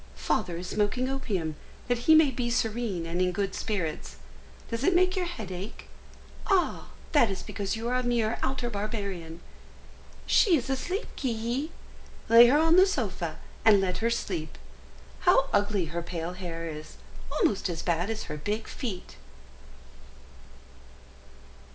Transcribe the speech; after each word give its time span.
Father 0.15 0.57
is 0.57 0.65
smoking 0.65 1.07
opium, 1.07 1.55
that 1.87 1.99
he 2.09 2.15
may 2.15 2.31
be 2.31 2.49
serene 2.49 3.05
and 3.05 3.21
in 3.21 3.31
good 3.31 3.53
spirits! 3.53 4.15
Does 4.71 4.83
it 4.83 4.95
make 4.95 5.15
your 5.15 5.27
head 5.27 5.51
ache? 5.51 5.89
Ah! 6.47 6.89
that 7.11 7.29
is 7.29 7.43
because 7.43 7.75
you 7.75 7.87
are 7.87 7.93
a 7.93 8.01
mere 8.01 8.39
outer 8.41 8.67
barbarian. 8.71 9.41
She 10.25 10.57
is 10.57 10.71
asleep, 10.71 11.05
Ki 11.15 11.67
hi; 11.67 11.69
lay 12.33 12.47
her 12.47 12.57
on 12.57 12.77
the 12.77 12.87
sofa, 12.87 13.37
and 13.63 13.79
let 13.79 13.99
her 13.99 14.09
sleep. 14.09 14.57
How 15.19 15.49
ugly 15.53 15.85
her 15.93 16.01
pale 16.01 16.33
hair 16.33 16.67
is, 16.67 16.95
almost 17.31 17.69
as 17.69 17.83
bad 17.83 18.09
as 18.09 18.23
her 18.23 18.37
big 18.37 18.67
feet!" 18.67 19.17